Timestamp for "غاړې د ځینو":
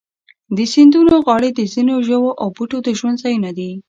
1.25-1.95